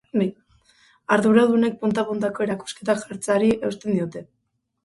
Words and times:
Arduradunek 1.15 1.77
punta 1.83 2.05
puntako 2.09 2.47
erakusketak 2.47 3.05
jartzeari 3.11 3.55
eusten 3.71 3.97
diote. 3.99 4.27